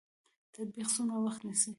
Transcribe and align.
تطبیق 0.53 0.87
څومره 0.95 1.17
وخت 1.25 1.41
نیسي؟ 1.47 1.69